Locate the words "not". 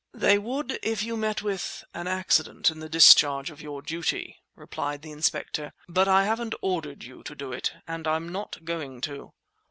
8.29-8.65